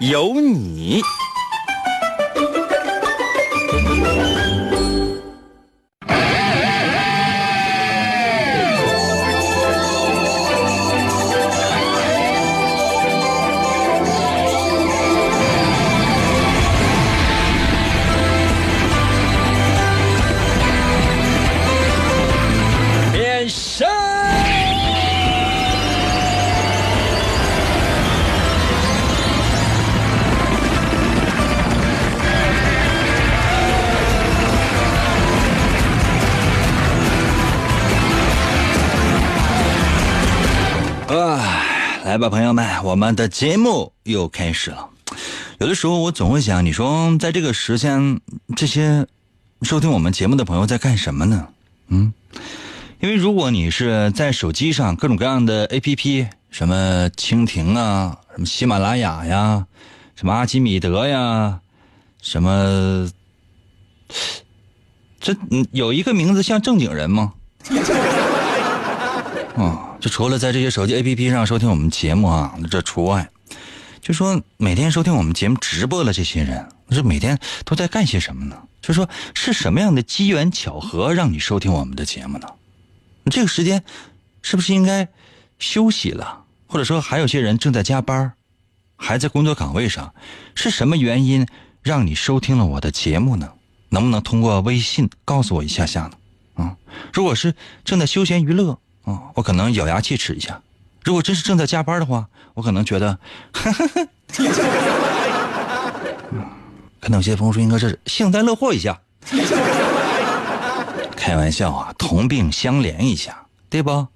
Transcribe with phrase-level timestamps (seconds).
[0.00, 1.02] 有你。
[42.30, 44.88] 朋友们，我们的节目又开始了。
[45.58, 48.20] 有的时候我总会想，你说在这个时间，
[48.56, 49.06] 这些
[49.62, 51.48] 收听我们节目的朋友在干什么呢？
[51.88, 52.12] 嗯，
[53.00, 59.66] 因为如果你是在手机上各种各样的 APP，什么蜻蜓啊，什么喜马拉雅呀，
[60.14, 61.60] 什么阿基米德呀，
[62.20, 63.08] 什么，
[65.20, 65.34] 这
[65.72, 67.32] 有一个名字像正经人吗？
[69.56, 73.28] 啊， 就除了在这些手机 APP 上收听我们节目啊，这除外。
[74.00, 78.56] 就说每天收听我们节目直播的这些人，这每天都在干些什么呢？
[78.80, 82.46] 就说是什么样的机缘巧合让你收听我们的节目呢？
[83.30, 83.82] 这个时间
[84.40, 85.08] 是不是应该
[85.58, 86.44] 休息了？
[86.68, 88.32] 或者说还有些人正在加班，
[88.96, 90.14] 还在工作岗位上，
[90.54, 91.46] 是什么原因
[91.82, 93.50] 让你收听了我的节目呢？
[93.90, 96.64] 能不能通过微信告诉我一下下呢？
[96.64, 96.76] 啊，
[97.12, 98.78] 如果是正在休闲娱乐
[99.34, 100.54] 我可能咬牙切齿一下；
[101.04, 103.18] 如果真是正在加班的话，我可能觉得，
[107.00, 109.00] 可能有些朋友说应该是幸灾乐祸一下，
[111.16, 114.08] 开玩笑啊，同病相怜一下，对不？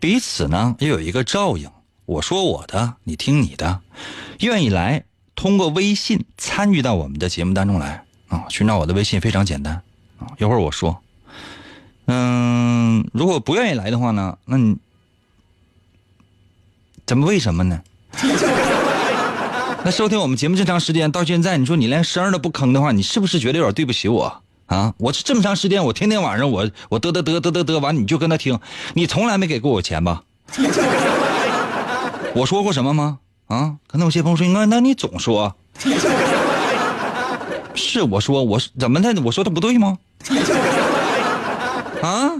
[0.00, 1.68] 彼此呢又有一个照应。
[2.06, 3.80] 我说我的，你听你的，
[4.40, 5.04] 愿意来
[5.34, 8.44] 通过微信参与到我们的节目当中来啊！
[8.48, 9.82] 寻找我的微信非常简单
[10.18, 11.02] 啊，一会儿我说。
[12.10, 14.76] 嗯，如果不愿意来的话呢，那你
[17.06, 17.80] 怎么为什么呢？
[19.84, 24.94] 那收听我们节目这长时间到现在，你说你连声都不吭的话，你是不是觉得有点对不起我啊？
[24.96, 28.58] 我这么长时间，我天天晚上我我嘚嘚嘚嘚嘚嘚完，你就跟他听，
[28.94, 30.22] 你从来没给过我钱吧？
[32.34, 33.18] 我说过什么吗？
[33.48, 33.76] 啊？
[33.86, 35.54] 可能有些朋友说，那那你总说，
[37.74, 39.14] 是我说我怎么的？
[39.22, 39.98] 我说的不对吗？
[42.02, 42.32] 啊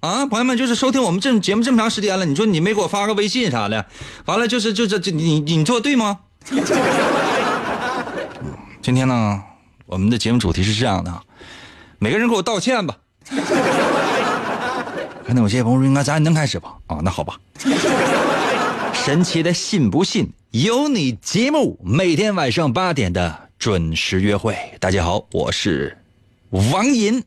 [0.00, 0.26] 啊！
[0.26, 3.84] 朋友们，就是收听我们这节目这么长时间了，你说你没给我发个微信啥的，
[4.24, 6.20] 完了就是就是这你你做对吗？
[8.80, 9.42] 今天呢，
[9.86, 11.12] 我们的节目主题是这样的，
[11.98, 12.96] 每个人给我道歉吧。
[15.26, 16.74] 可能有些朋友说，应该咱能开始吧？
[16.86, 17.34] 啊，那好吧。
[18.92, 24.56] 神奇的信不信由你节目，每天晚上八点的准时约会。
[24.78, 25.98] 大家好，我是
[26.50, 27.22] 王银。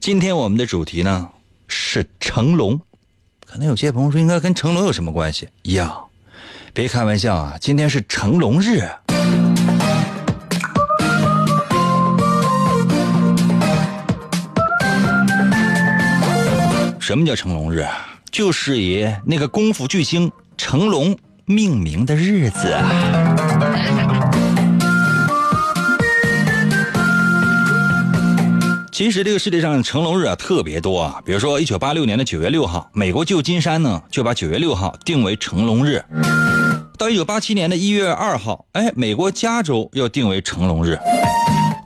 [0.00, 1.28] 今天我们的主题呢
[1.68, 2.80] 是成龙，
[3.44, 5.96] 可能有些朋友说应该跟成龙有什么关系呀？
[6.72, 7.56] 别开玩笑啊！
[7.58, 8.86] 今天是成龙日。
[17.00, 17.86] 什么叫成龙日？
[18.30, 21.16] 就是以那个功夫巨星成龙
[21.46, 23.25] 命名的日子啊。
[28.96, 36.02] 其实这个世界上成龙日啊特别多啊，比如说一九八六年的九月六号，美国旧金山呢就把九月六号定为成龙日。
[36.96, 40.98] 到一九八七年的一月二号，哎，美国加州又定为成龙日。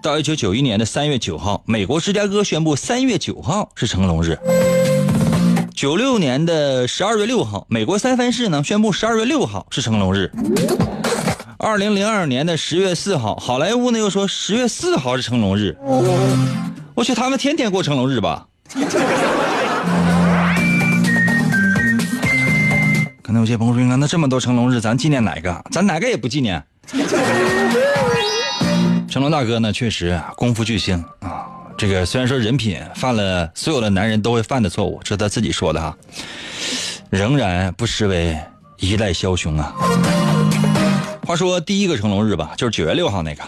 [0.01, 4.39] 到一九九一年的三月九号，美国芝加哥宣布三月九号是成龙日。
[5.75, 10.31] 九六年的十二月六号，美国三藩市呢宣布十二月六号是成龙日。
[11.59, 15.77] 二零零二年的十月四号，好莱坞呢又说十月四号是成龙日。
[17.00, 18.47] 我去，他们天天过成龙日吧？
[23.23, 25.64] 可能有些朋友说，那这么多成龙日，咱纪念哪个？
[25.70, 26.62] 咱哪个也不纪念。
[29.08, 31.47] 成龙大哥呢，确实功夫巨星啊。
[31.79, 35.97] 这个虽然说人品犯了所有的男人都会犯的错误，这是他自己说的哈，
[37.08, 38.38] 仍然不失为
[38.76, 39.73] 一代枭雄啊。
[41.26, 43.43] 话说第一个成龙日吧，就是九月六号那个，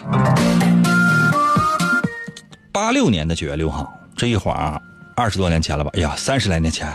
[2.72, 4.80] 八六年的九月六号，这一晃
[5.14, 5.90] 二十多年前了吧？
[5.92, 6.88] 哎呀，三十来年前，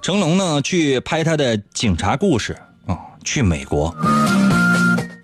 [0.00, 2.56] 成龙呢去拍他的警察故事
[2.86, 3.94] 啊，去美国。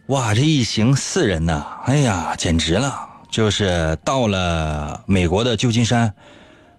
[0.08, 2.94] 哇，这一行四人呢，哎呀，简直了！
[3.30, 6.12] 就是到了美国的旧金山，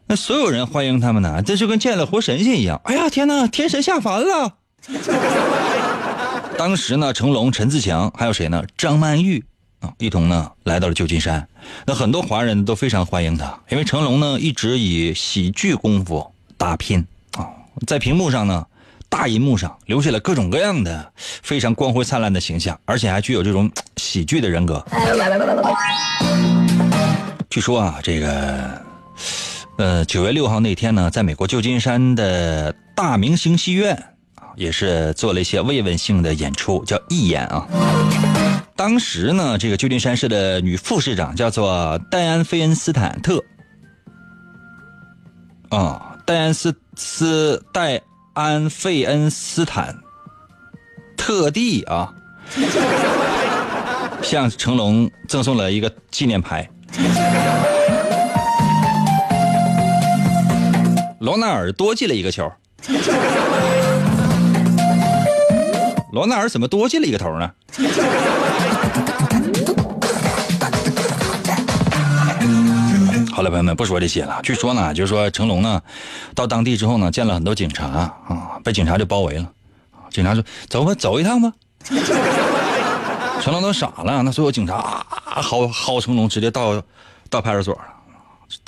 [0.06, 2.80] 那所有人欢迎他们呢，这就跟见了活神仙一样。
[2.84, 4.58] 哎呀，天哪，天神下凡了！
[6.56, 8.64] 当时呢，成龙、陈自强还有谁呢？
[8.78, 9.44] 张曼玉
[9.97, 11.47] 一同呢来到了旧金山。
[11.85, 17.06] 那很多华人都非常欢迎他，因为成龙呢一直以喜剧功夫打拼
[17.38, 17.47] 啊，
[17.88, 18.65] 在屏幕上呢。
[19.09, 24.83] 大银幕上留下了各种各样的非常光辉灿烂的形象，而且还具有这种喜剧的人格。
[27.47, 28.81] 据说啊，这个
[29.77, 33.94] 呃九月六号那天呢，在美国旧金山的大明星戏院
[34.33, 37.68] 啊，也是做了一些慰问性的演出，叫义演啊。
[38.75, 43.44] 当时呢，这个旧金山市的女副市长叫做戴安·菲恩斯坦特
[45.70, 48.02] 啊，戴安斯斯戴。
[48.36, 49.96] 安费恩斯坦
[51.16, 52.12] 特地啊，
[54.24, 56.68] 向成龙赠送了一个纪念牌。
[61.20, 62.52] 罗纳尔多进了一个球。
[66.13, 67.51] 罗纳尔怎么多进了一个头呢？
[73.31, 74.39] 好了，朋友们，不说这些了。
[74.44, 75.81] 据说呢，就是说成龙呢，
[76.36, 79.51] 到当地之后呢，见了很多警察啊，被警察就包围了。
[80.12, 81.51] 警察说：“走吧，走一趟吧。”
[83.42, 85.04] 成龙都傻了，那所有警察啊，
[85.42, 86.80] 薅薅成龙，直接到
[87.27, 87.81] 到派出所了。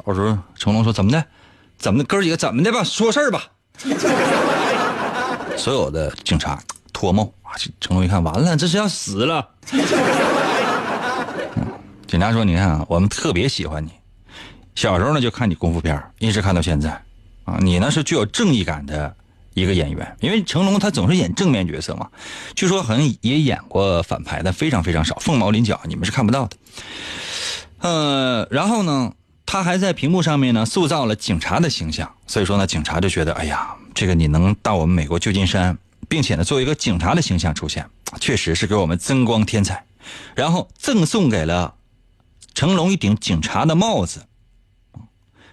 [0.04, 1.24] 到时候成龙说：“怎么的？
[1.78, 2.06] 怎么的？
[2.06, 2.84] 哥几个怎么的吧？
[2.84, 3.44] 说事儿吧。
[5.56, 6.60] ”所有的警察
[6.92, 7.32] 脱帽，
[7.80, 9.50] 成龙一看，完了，这是要死了。
[12.08, 13.92] 警察说：“你看啊，我们特别喜欢你。”
[14.76, 16.92] 小时候呢，就看你功夫片一直看到现在，
[17.46, 19.16] 啊，你呢是具有正义感的
[19.54, 22.08] 一个演员，因为成龙他总是演正面角色嘛，
[22.56, 26.58] 据说好像也演过反派，但非常非常少，凤毛麟角，你们是看不到的。
[27.80, 29.14] 呃，然后呢，
[29.46, 39.86] 他还在屏幕上面呢塑造了警察的形象，所以说呢，警察就觉得，哎呀，这个你能到我们美国旧金山，并且呢作为一个警察的形象出现，确实是给我们增光添彩，
[40.36, 41.76] 然后赠送给了
[42.54, 44.26] 成龙一顶警察的帽子。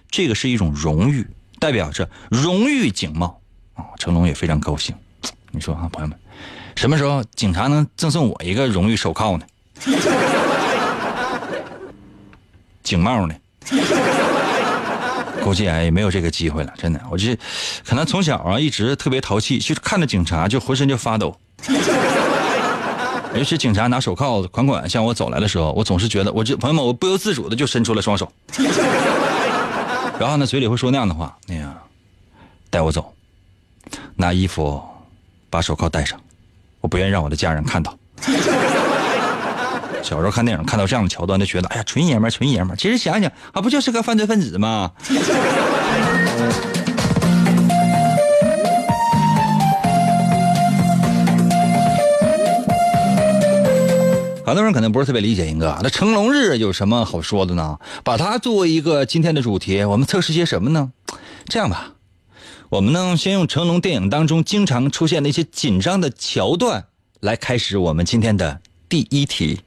[0.09, 1.27] 这个是一种荣誉，
[1.59, 3.41] 代表着荣誉警帽
[3.73, 3.85] 啊！
[3.97, 4.95] 成龙也非常高兴。
[5.51, 6.17] 你说啊，朋友们，
[6.75, 9.45] 什么时候警察能赠送我一个荣誉手铐呢？
[12.83, 13.35] 警帽呢？
[15.45, 17.01] 估计哎也没有这个机会了，真的。
[17.11, 17.37] 我这
[17.85, 21.35] 可能从小啊一直特别淘气，就看着警察就浑身就发抖。
[23.35, 28.31] 尤其警察拿手铐款款向我走来的时候，我总是觉得，我这朋友们，我不由自主的就伸出了双手。
[30.19, 31.75] 然后呢，嘴里会说那样的话：“那样，
[32.69, 33.11] 带我走，
[34.15, 34.79] 拿衣服
[35.49, 36.19] 把手铐戴上，
[36.79, 37.97] 我不愿让我的家人看到。”
[40.03, 44.91] 小时候看电影看到这样的桥段，就觉得：“哎呀，纯爷们，纯爷们。”其实想想，啊，不就是个犯罪分子吗？
[54.45, 57.79] 很多人可能不是特别理解，英哥，那成龙日有什么好说的呢？
[58.03, 60.91] 把它作为一个今天的主题，我们测试些什么呢？
[61.45, 61.93] 这样吧，
[62.69, 66.85] 我们呢先用成龙电影当中经常出现的一些紧张的桥段
[67.21, 68.59] 来开始我们今天的
[68.93, 69.59] 第一题。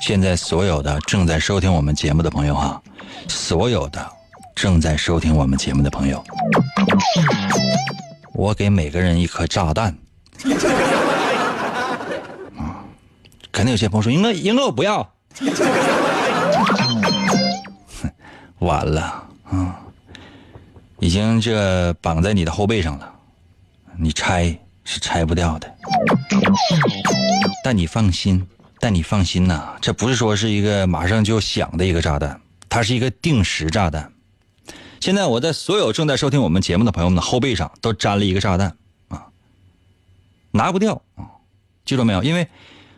[0.00, 2.80] 现在所有的正在收听我们节目的朋友哈，
[3.26, 4.08] 所有的。
[4.54, 6.22] 正在收听我们节目的朋友，
[8.32, 9.92] 我给每个人一颗炸弹。
[12.56, 12.86] 啊，
[13.50, 15.12] 肯定有些朋友说：“英哥，英哥，我不要。”
[18.60, 19.80] 完了啊，
[20.98, 23.14] 已经这绑在你的后背上了，
[23.98, 25.74] 你拆是拆不掉的。
[27.64, 28.46] 但你放心，
[28.78, 34.12] 但你放心呐，这不是说是一个马上就响的一个炸弹，它是一个定时炸弹。
[35.00, 38.76] 现在我在所有正在收听我们节目的朋友们的后背上都粘了一个炸弹
[39.08, 39.26] 啊，
[40.50, 41.24] 拿不掉啊，
[41.84, 42.22] 记住没有？
[42.22, 42.46] 因为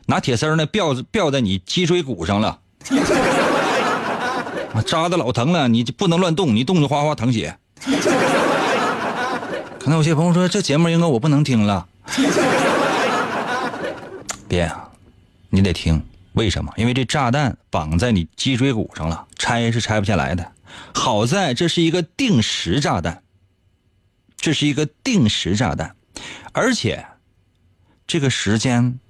[0.06, 2.58] 拿铁丝呢吊吊在你脊椎骨上了，
[4.80, 7.58] 扎的老疼了，你就不能乱动，你动就哗哗淌血。
[9.78, 11.86] 可能有些朋友说这节目应该我不能听了，
[14.48, 14.88] 别啊，
[15.50, 16.00] 你得听
[16.34, 16.72] 为什么？
[16.76, 20.52] 因为这炸弹绑在你脊椎骨上了，拆是拆不下来的。
[20.94, 23.24] 好在这是一个定时炸弹，
[24.36, 25.96] 这是一个定时炸弹，
[26.52, 27.04] 而且
[28.06, 29.00] 这个时间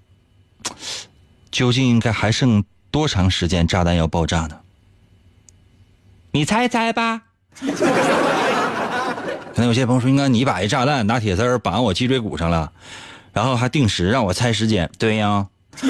[1.53, 4.59] 究竟应该还剩多长时间炸弹要爆炸呢？
[6.33, 7.23] 你猜猜吧。
[9.55, 12.73] 可能有些朋友说：“应该你把一炸弹拿铁丝绑我脊椎骨上了，
[13.33, 15.47] 然后还定时让我猜时间。”对呀。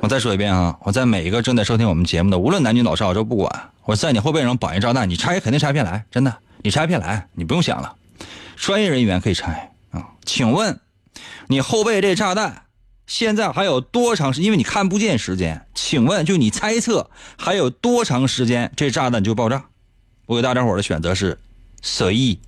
[0.00, 0.76] 我再说一遍啊！
[0.82, 3.70] 我在每一个正在收听我们节目的，无论男女老少，我都不管。
[3.84, 7.94] 我在你后背上绑一炸弹，你拆肯定拆不下来，真的，你拆不下来，你不用想了，
[8.56, 10.06] 专业人员可以拆啊。
[10.24, 10.78] 请问，
[11.48, 12.62] 你后背这炸弹
[13.08, 14.42] 现在还有多长时？
[14.42, 19.64] 因为你看不见时间，请问，就你猜测还有多长时间这炸弹就爆炸？
[20.26, 21.38] 我给大家伙的选择是
[21.80, 22.38] 随意。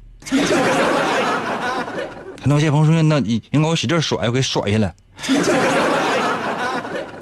[2.42, 4.94] 可能有些朋友说，那你应该我使劲甩，我给甩下来。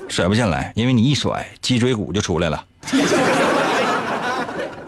[0.09, 2.65] 甩不下来，因为你一甩，脊椎骨就出来了。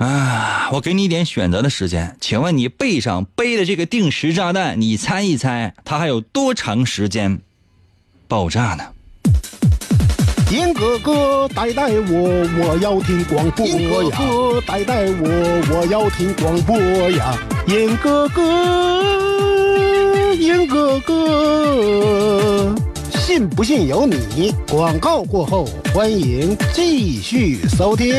[0.00, 7.40] 啊，我给你一点选择的时间，请问你背上背的这个定时炸弹，你猜一猜，它还有多长时间
[8.30, 8.84] 爆炸呢？
[10.52, 13.72] 银哥哥带带我，我要听广播呀！
[13.74, 15.28] 银哥哥带带我，
[15.72, 16.78] 我要听广播
[17.10, 17.36] 呀！
[17.66, 19.42] 银哥哥，
[20.34, 22.72] 银哥哥。
[23.18, 24.54] 信不信由你。
[24.68, 28.14] 广告过后，欢迎继续收听。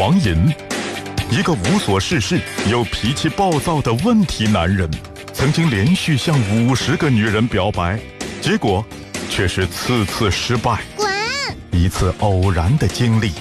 [0.00, 0.50] 王银，
[1.30, 4.90] 一个无所事事又脾气暴躁的问题男人，
[5.42, 7.98] 曾经连续向五十个女人表白，
[8.40, 8.84] 结果
[9.28, 10.78] 却是次次失败。
[10.94, 11.10] 滚！
[11.72, 13.32] 一次偶然的经历，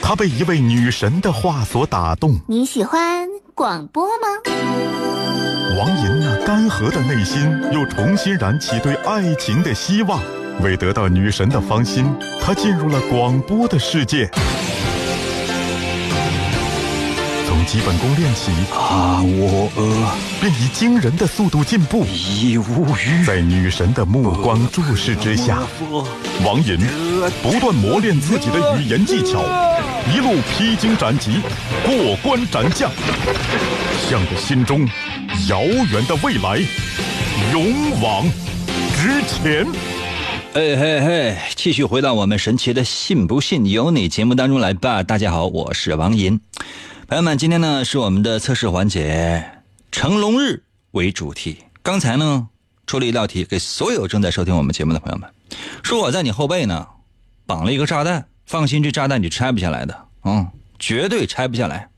[0.00, 2.38] 他被一位女神的话所打动。
[2.46, 4.28] 你喜欢广播吗？
[5.80, 10.22] 王银那干涸的内心又重新燃起对爱情的希望。
[10.60, 12.06] 为得到女神的芳心，
[12.40, 14.30] 他进入了广播的世界。
[17.72, 20.12] 基本功练起，啊，我呃，
[20.42, 22.04] 便以惊人的速度进步。
[22.04, 23.24] 已无语。
[23.26, 25.62] 在女神的目光注视之下，
[26.44, 26.78] 王银
[27.42, 29.42] 不断磨练自己的语言技巧，
[30.14, 31.40] 一路披荆斩棘，
[31.82, 32.90] 过关斩将，
[34.06, 34.86] 向着心中。
[35.48, 36.60] 遥远的未来，
[37.54, 38.28] 勇往
[39.00, 39.66] 直前。
[40.52, 45.02] 哎嘿嘿，继续回到我们神奇的“信不信由你”节目当中来吧。
[45.02, 46.38] 大家好，我是王银。
[47.08, 49.44] 朋友们，今天呢是我们的测试环节，
[49.90, 51.58] 成龙日为主题。
[51.82, 52.48] 刚才呢
[52.86, 55.28] 出了一道题，给所有正在收听我们节目的朋友们，
[55.82, 56.86] 说我在你后背呢
[57.44, 61.88] 绑了一个炸弹，放心，这炸弹你拆不下来的，嗯，绝对拆不下来，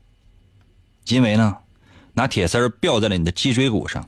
[1.07, 1.57] 因为呢。
[2.17, 4.07] 拿铁丝儿吊在了你的脊椎骨上，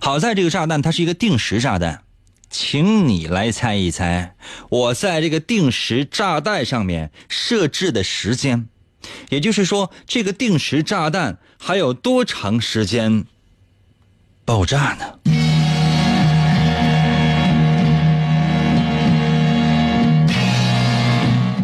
[0.00, 2.04] 好在这个炸弹它是一个定时炸弹，
[2.48, 4.36] 请你来猜一猜，
[4.68, 8.68] 我在这个定时炸弹上面设置的时间，
[9.30, 13.24] 也就是说，这个定时炸弹还有多长时间
[14.44, 15.04] 爆炸呢？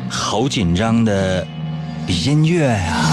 [0.08, 1.46] 好紧张的
[2.06, 3.10] 音乐呀！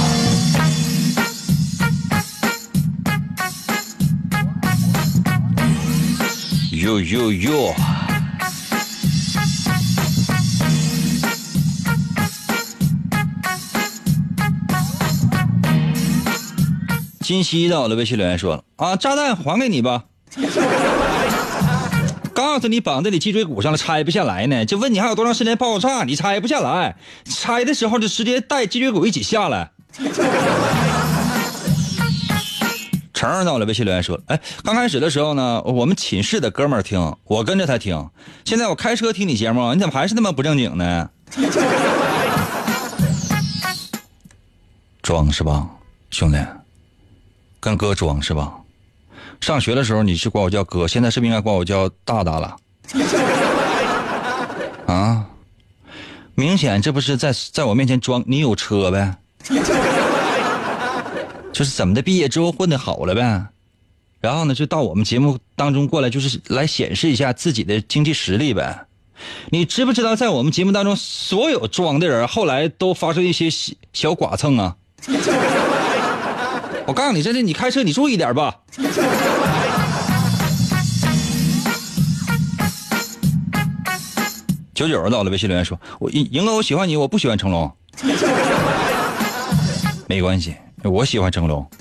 [6.72, 7.97] 哟哟哟！
[17.27, 20.05] 金熙在我的微信留言说了啊，炸弹还给你吧。
[22.34, 24.65] 告诉你绑在你脊椎骨上了，拆不下来呢。
[24.65, 29.72] 就问你还有多长时间爆炸，你拆不下来，拆的时候就直接带脊椎骨一起下来。
[33.13, 38.10] 成儿到了，微信留言说：“哎，刚开始的时候呢，我们寝室的哥们儿听，我跟着他听。
[38.46, 41.10] 现在我开车听你节目，你怎么还是那么不正经呢？
[45.03, 45.67] 装是吧，
[46.10, 46.38] 兄弟？
[47.59, 48.53] 跟哥装是吧？
[49.39, 52.55] 上学的时候你是管我叫哥，现在是不是应该管我叫大大了？
[54.87, 55.25] 啊？
[56.33, 59.15] 明显这不是在在我面前装，你有车呗？”
[61.53, 63.47] 就是怎么的，毕业之后混的好了呗，
[64.21, 68.85] 然后呢，就到我们节目当中过来，就是来显示一下自己的经济实力呗。
[69.49, 74.75] 你知不知道，在我们节目当中，所有装的人后来都发生一些小小剐蹭啊？
[76.88, 78.56] 我告诉你，真的，你开车你注意点吧。
[84.74, 87.70] 九九到了，微信留言说：“我赢赢哥，我喜欢你，我不喜欢成龙。”
[90.08, 90.56] 没关系。
[90.84, 91.67] 我喜欢成龙。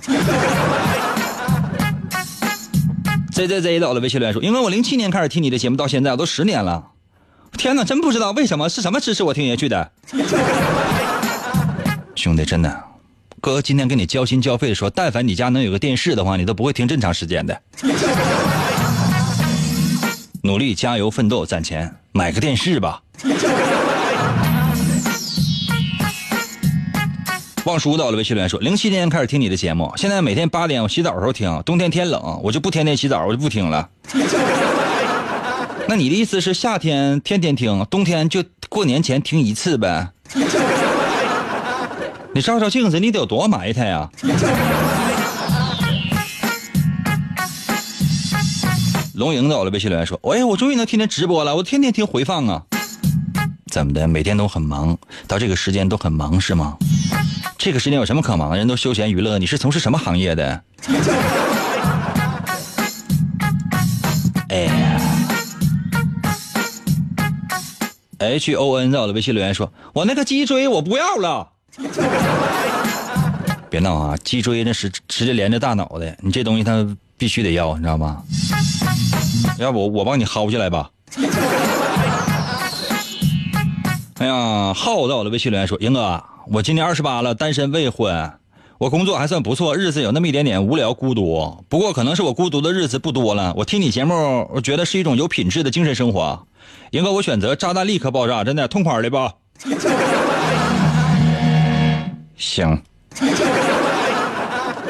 [3.30, 6.84] Z Z Z 到了微信留言说：“因为我零七年开始听你的节目，到现在我都十年了，
[7.56, 9.92] 天哪，真不知道为什么是什么支持我听下去的。
[12.16, 12.82] 兄弟，真的，
[13.40, 17.60] 哥今天跟你交心交肺的说，但凡你家能有个电视的话，你都不会听这么长时间的。
[20.42, 23.02] 努力加油奋斗攒钱，买个电视吧。
[27.64, 31.62] 忘书到了，微信留言说：零七年开始听你的节目，现在每天八点我洗澡的时候听。
[31.64, 33.88] 冬天天冷，我就不天天洗澡，我就不听了。
[35.88, 40.08] 那你的意思是夏天天天听，冬天就过年前听一次呗？
[42.36, 44.10] 你照照镜子，你得有多埋汰呀？
[49.14, 52.62] 龙莹到了，微信留言说：哎呀，我终于能天天直播了，我天天听回放啊。
[53.72, 54.06] 怎么的？
[54.06, 56.76] 每天都很忙，到这个时间都很忙是吗？
[57.56, 58.58] 这个时间有什么可忙的？
[58.58, 60.62] 人都休闲娱乐，你是从事什么行业的？
[64.50, 65.00] 哎
[68.18, 71.52] ，H O N 在我的微信留言说：“我那个脊椎我不要了。”
[73.68, 74.16] 别闹啊！
[74.24, 76.86] 脊椎那是直接连着大脑的，你这东西它
[77.18, 78.22] 必须得要，你知道吗？
[79.58, 80.90] 要不我帮你薅下来吧。
[84.18, 88.32] 哎呀，浩在我的微信留言说：“英哥。”我今年二十八了，单身未婚，
[88.78, 91.64] 我工作还算不错，日子有那么一点点无聊孤独。
[91.68, 93.52] 不过可能是我孤独的日子不多了。
[93.56, 96.46] 我听你节目，我觉得是一种有品质的精神生活。
[96.92, 99.32] 英哥，我选择炸弹立刻爆炸，真的痛快的吧？
[102.36, 102.82] 行，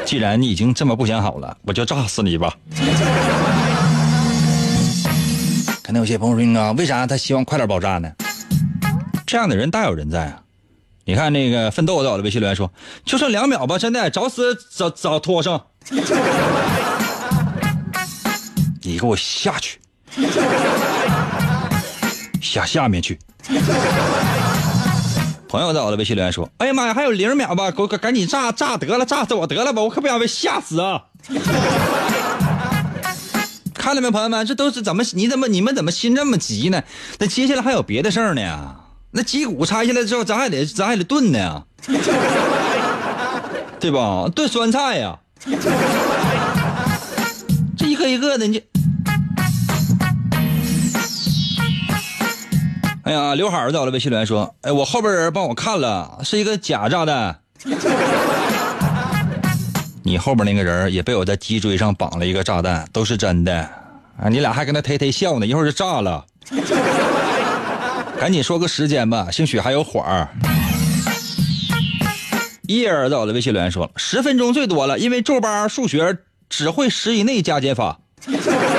[0.05, 2.55] 既然你已经这么不想好了，我就炸死你吧。
[5.83, 8.11] 可能有些朋友说，啊，为啥他希望快点爆炸呢？
[9.25, 10.41] 这样的人大有人在啊。
[11.05, 12.69] 你看那个奋斗在我的微信留言说，
[13.05, 15.67] 就剩两秒吧，真的找死找找拖上，
[18.81, 19.79] 你给我下去，
[22.41, 23.17] 下下面去。
[25.47, 31.03] 朋友在我的微信留言说，哎呀妈呀，还有零秒吧，给我赶紧炸炸得了，炸死我得了吧，我可不想被吓死啊！
[33.73, 35.03] 看到没，朋友们，这都是怎么？
[35.13, 36.83] 你怎么你们怎么心这么急呢？
[37.19, 38.75] 那接下来还有别的事儿呢。
[39.11, 41.63] 那脊骨拆下来之后，咱还得咱还得炖呢，
[43.79, 44.27] 对吧？
[44.35, 45.17] 炖酸菜呀，
[47.77, 48.61] 这一个一个的你。
[53.07, 57.39] 哎呀，刘海在我的微信留言说：“哎，我后边人帮我看了，是一个假炸弹。
[60.03, 63.57] 你后边那个人也被我在脊椎上绑了一个炸弹，都是真的
[64.21, 64.27] 啊！
[64.29, 66.25] 你俩还跟他忒忒笑呢，一会儿就炸了。
[68.19, 70.27] ”赶紧说个时间吧，兴许还有缓儿。
[72.63, 76.17] 叶儿在我的微信留言说，十分钟最多了，因为皱巴数学
[76.49, 77.99] 只会十以内加减法。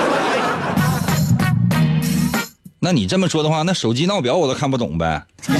[2.80, 5.24] 那你这么说的话，那手机闹表我都看不懂呗。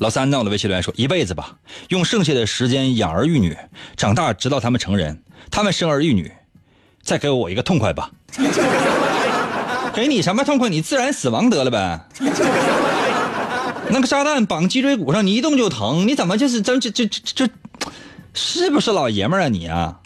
[0.00, 1.54] 老三在我的微信留言说，一辈子吧，
[1.88, 3.56] 用剩下的时间养儿育女，
[3.96, 6.30] 长大直到他们成人，他们生儿育女，
[7.02, 8.10] 再给我一个痛快吧。
[9.94, 10.68] 给你什么痛快？
[10.68, 12.00] 你自然死亡得了呗。
[13.88, 16.08] 那个炸弹绑脊椎骨上，你一动就疼。
[16.08, 17.48] 你怎么就是这这这这这，
[18.34, 19.96] 是不是老爷们儿啊你啊？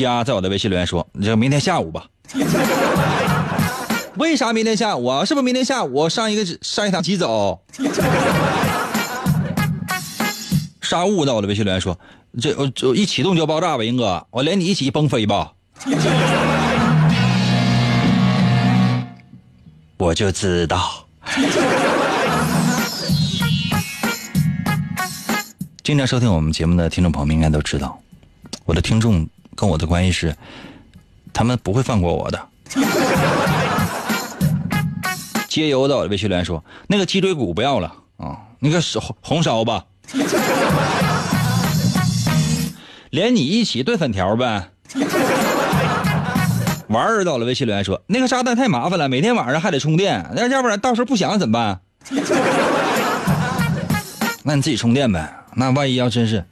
[0.00, 2.06] 家在我的微信留言说，你就明天下午吧。
[4.16, 5.24] 为啥明天下午啊？
[5.24, 7.60] 是不是明天下午上一个上一趟急走？
[10.82, 11.96] 沙雾在我的微信留言说，
[12.40, 15.52] 这我就一启动就爆炸吧，英哥，我连你一起崩飞吧。
[19.96, 21.06] 我就知道，
[25.82, 27.98] 经常收听我们节目的听众朋友们应该都知道，
[28.64, 30.34] 我的听众跟我的关系是，
[31.32, 32.48] 他们不会放过我的。
[35.48, 39.84] 接油的微信留言说：“那个鸡腿骨不要了啊，那个红红烧吧，
[43.10, 44.70] 连你一起炖粉条呗。
[46.88, 51.80] ”玩儿到了，微信留言说：“那个炸弹太麻烦了，每天晚上还得充电，那要不然到时候不响怎么办？
[54.42, 55.34] 那你自己充电呗。
[55.54, 56.44] 那万一要真是，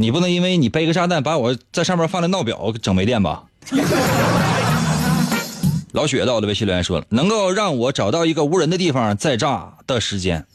[0.00, 3.44] 你不能因为你背个炸弹把我在上面放的闹表整没电吧？”
[5.92, 10.46] 老雪到了，微信留言说了：“能够让我找到一个无人的地方再炸的时间。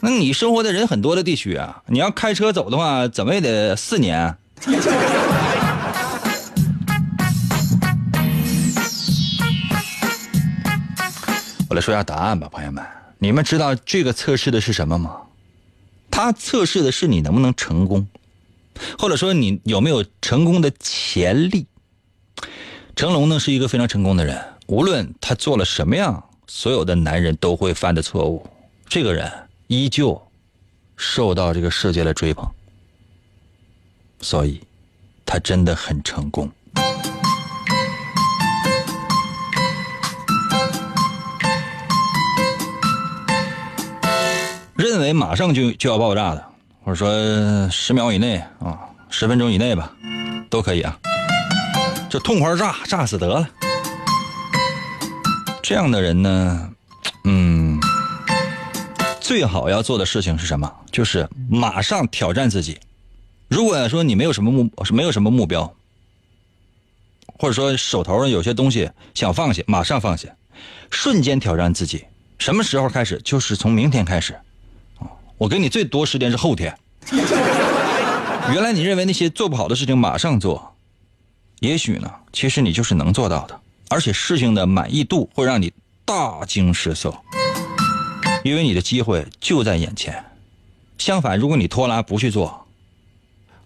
[0.00, 4.36] 那你生活的人很多的地区啊，你要开车走的话，怎么也得四年。
[11.70, 12.84] ”我来说一下答案吧，朋友们，
[13.18, 15.16] 你们知道这个测试的是什么吗？
[16.10, 18.08] 它测试的是你能不能成功，
[18.98, 21.66] 或者说你有没有成功的潜力。
[22.94, 28.48] 成龙呢是一个非常成功的人，无论他做了什么样，所有的男人都会犯的错误，
[28.88, 29.30] 这个人
[29.66, 30.20] 依旧
[30.96, 32.48] 受到这个世界的追捧，
[34.20, 34.60] 所以
[35.26, 36.50] 他真的很成功。
[44.74, 46.46] 认为马上就就要爆炸的，
[46.86, 48.78] 或者说十秒以内啊，
[49.10, 49.92] 十分钟以内吧，
[50.48, 50.96] 都可以啊，
[52.08, 53.44] 就痛快炸，炸死得了。
[55.64, 56.70] 这样的人呢，
[57.24, 57.80] 嗯，
[59.20, 60.72] 最好要做的事情是什么？
[60.92, 62.78] 就是马上挑战自己。
[63.48, 65.74] 如果说你没有什么目，没有什么目标，
[67.36, 70.28] 或者说手头上有些东西想放下，马上放下，
[70.92, 72.04] 瞬间挑战自己。
[72.38, 73.20] 什么时候开始？
[73.24, 74.38] 就是从明天开始。
[75.38, 76.76] 我给你最多时间是后天。
[78.52, 80.74] 原来你认为那些做不好的事情马上做，
[81.60, 85.72] 也许呢，其实你就是能做到的，而且事情的满意度会让你
[86.04, 87.14] 大惊失色，
[88.44, 90.24] 因为你的机会就在眼前。
[90.96, 92.66] 相反，如果你拖拉不去做，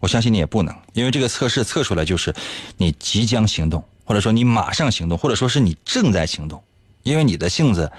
[0.00, 2.35] 我相信你也不能，因为这个测试测出来就是
[2.78, 6.61] 你即将行动，或者说你马上行动，或者说是你正在行动，
[7.02, 7.92] 因为你的性子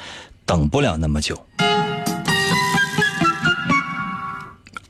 [0.45, 1.39] 等不了那么久。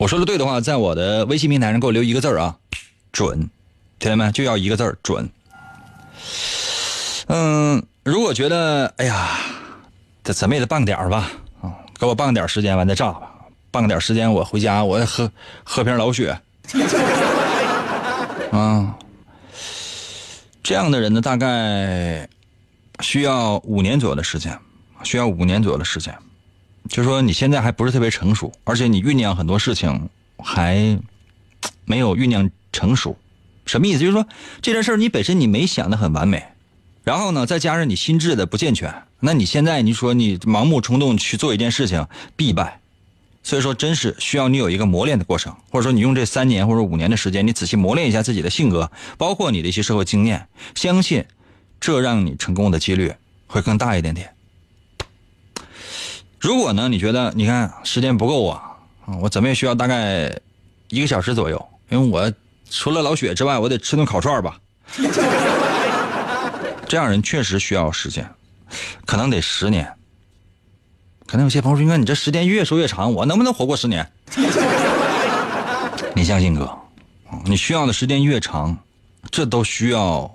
[0.01, 2.57] 我说的对的话，在我的微信平台上给我留一个字啊，
[3.11, 3.37] 准，
[3.99, 4.31] 听见没？
[4.31, 5.29] 就要一个字准。
[7.27, 9.37] 嗯，如果觉得哎呀，
[10.23, 13.31] 这怎么也得半个点吧，啊，给我半个点时间，完再炸吧。
[13.69, 15.31] 半个点时间，我回家，我喝
[15.63, 16.35] 喝瓶老雪。
[18.51, 18.97] 啊，
[20.63, 22.27] 这样的人呢，大概
[23.01, 24.57] 需要五年左右的时间，
[25.03, 26.11] 需要五年左右的时间。
[26.91, 30.99] 就是说你现在还不是特别成熟，而且你酝酿很多事情还
[31.85, 33.17] 没有酝酿成熟，
[33.65, 33.99] 什么意思？
[33.99, 34.27] 就是说
[34.61, 36.43] 这件事你本身你没想的很完美，
[37.05, 42.79] 然后呢，再加上你心智的不健全，那你现在你说你盲目冲动去做一件事情必败。
[43.43, 51.25] 所以说，真是需要你有一个磨练的过程，或者说你用这三年或者五年的时间，你仔细磨练一下自己的性格，包括你的一些社会经验，相信
[51.79, 53.13] 这让你成功的几率
[53.47, 54.29] 会更大一点点。
[56.41, 58.63] 如果呢，你觉得你看时间不够啊，
[59.21, 60.35] 我怎么也需要大概
[60.89, 62.33] 一个小时左右，因为我
[62.67, 64.57] 除了老雪之外，我得吃顿烤串吧。
[66.87, 68.27] 这样人确实需要时间，
[69.05, 69.87] 可能得十年。
[71.27, 74.11] 可能有些朋友说：“哥，你这时间越说越长，我能不能活过十年？”
[76.15, 76.75] 你相信哥，
[77.45, 78.75] 你需要的时间越长，
[79.29, 80.29] 这都需要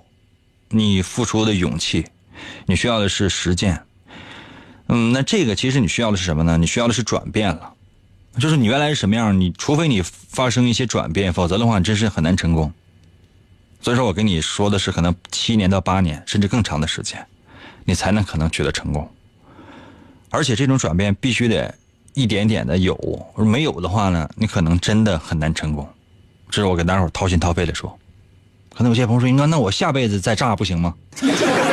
[0.69, 2.07] 你付出的勇气，
[2.65, 3.79] 你需要的是实践。
[4.89, 6.57] 嗯，那这个其实你需要的是什么呢？
[6.57, 7.73] 你需要的是转变了，
[8.39, 12.71] 就是你原来是什么样，你除非你发生一些转变，否则的话，你真是很难成功。
[13.81, 17.25] 所以说我跟你说的是，可能七年到八年，甚至更长的时间，
[17.85, 19.09] 你才能可能取得成功。
[20.29, 21.73] 而且这种转变必须得
[22.13, 22.97] 一点点的有，
[23.35, 25.87] 没有的话呢，你可能真的很难成功。
[26.49, 27.97] 这是我跟大伙掏心掏肺的说。
[28.73, 30.93] 可能有些朋友说，应该那我下辈子再炸不行吗？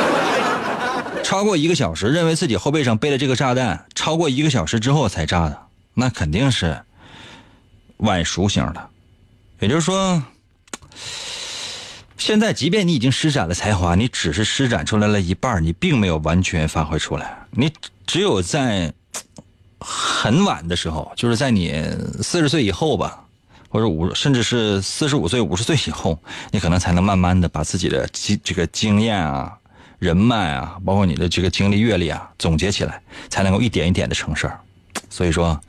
[1.25, 5.59] 超过一个小时，认为自己后背上背了这个炸弹，超过一个小时之后才炸的，
[5.95, 6.79] 那肯定是
[7.97, 8.89] 晚熟型的。
[9.59, 10.21] 也就是说，
[12.15, 17.35] 现在即便你已经施展了才华，你只是施展出来了一半，你并没有完全发挥出来。
[17.49, 17.73] 你
[18.05, 18.93] 只有在
[19.79, 21.83] 很晚的时候，就是在你
[22.21, 23.25] 四十岁以后吧，
[23.67, 26.19] 或者五，甚至是四十五岁、五十岁以后，
[26.51, 29.57] 你可能才能慢慢的把自己的经这个经验啊。
[30.05, 34.59] 人脉啊，包括你的这个经历阅历啊，总结起来才能够一点一点的成事儿。
[35.09, 35.59] 所以说，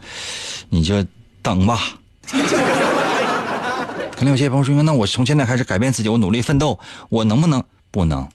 [0.68, 1.02] 你就
[1.40, 1.80] 等吧。
[4.14, 7.64] 可能有些朋友说：“那我从现在开始改变自己，我努力奋斗，我能不能？
[7.90, 8.28] 不能。”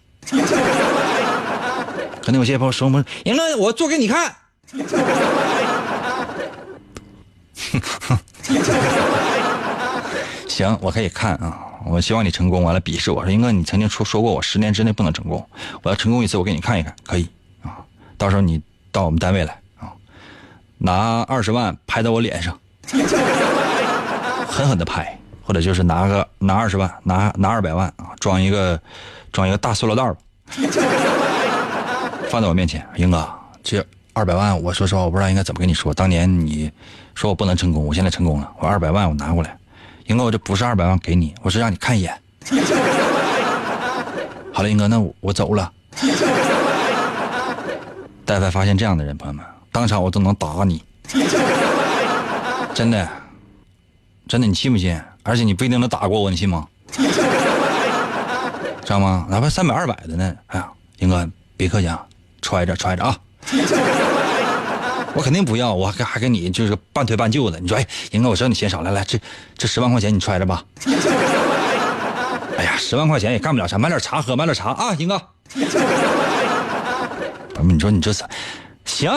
[2.23, 2.89] 可能有些朋友说
[3.25, 4.35] ：“赢了，我做给你看。
[10.49, 11.67] ”行，我可以看啊。
[11.86, 15.46] 我希望你成功，完了鄙视我说英哥，你曾经说说过我十年之内不能成功，
[15.82, 17.28] 我要成功一次，我给你看一看，可以
[17.63, 17.78] 啊。
[18.17, 19.91] 到时候你到我们单位来啊，
[20.78, 22.58] 拿二十万拍到我脸上，
[24.48, 28.80] 狠狠的拍，或者就是拿个拿二十万，拿拿二百万啊，装一个
[29.32, 30.15] 装一个大塑料袋吧，
[32.30, 33.28] 放在我面前，英哥，
[33.63, 35.94] 这二百万，我说实话，我不知道应该怎么跟你说。
[35.94, 36.72] 当年你
[37.15, 39.58] 说我不能成功，我现在成功了，我二百万我拿过来。
[40.12, 42.13] 英哥，我这不是二百万给你，我是让你看一眼。
[44.52, 45.71] 好了，英哥，那我走了。
[48.26, 50.84] 但凡发现这样的人，朋友们，当场我都能打你。
[52.74, 53.08] 真的，
[54.28, 55.02] 真的，你信不信？
[55.24, 56.67] 而且你不一定能打过我，你信吗？
[58.84, 59.26] 知道吗？
[59.30, 60.36] 哪怕三百、二百的呢？
[60.47, 62.06] 哎呀，英哥，别客气啊，
[62.41, 63.17] 揣着揣着啊。
[65.13, 67.60] 我肯定不要，我还还给你就是半推半就的。
[67.60, 69.19] 你说，哎，英哥，我知道你嫌少，来来，这
[69.58, 70.63] 这十万块钱你揣着吧。
[72.58, 75.21] 哎呀，十万块钱也干不了啥，买点茶喝，买点茶啊，英哥。
[77.54, 78.24] 朋友们，你说你这是
[78.86, 79.12] 行？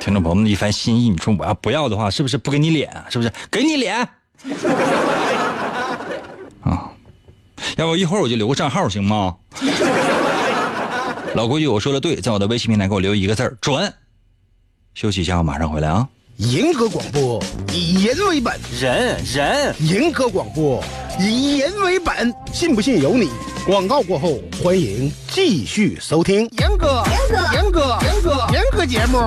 [0.00, 2.90] 听众朋友们的一番心意，你说我要不要的话，是不是不给你脸？
[3.10, 3.98] 是不是给你脸？
[6.62, 6.90] 啊，
[7.76, 9.36] 要不一会儿我就留个账号行吗？
[11.34, 13.92] 老规矩，我说的对，在我的微信平台给我留一个字儿准。
[14.94, 16.08] 休息一下，我马上回来啊。
[16.38, 19.74] 银河广播以人为本，人人。
[19.80, 20.80] 银河广播
[21.18, 23.28] 以人为本，信不信由你。
[23.66, 26.48] 广告过后，欢迎继续收听。
[26.60, 29.18] 严哥严哥严哥严哥节目。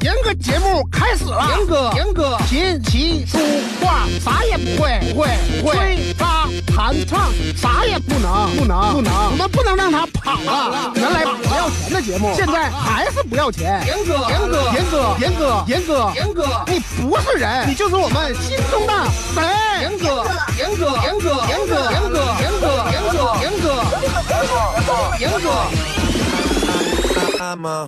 [0.00, 0.82] 严哥节目。
[0.90, 1.54] 开始了。
[1.54, 2.38] 严哥严哥。
[2.48, 3.36] 琴棋书
[3.82, 5.28] 画啥也不会不会
[5.60, 10.92] 不会，吹拉弹唱啥也不能不能不能，我们不能让他跑了。
[10.94, 13.80] 原来不要钱的节目，现在还是不要钱。
[13.86, 18.92] 严哥严哥严哥严哥严哥严哥，你不是人，你就是我们心中的
[19.34, 19.42] 神。
[19.80, 20.24] 严哥
[20.58, 23.66] 严哥严哥严哥严哥严哥严哥严哥
[25.18, 25.48] 严哥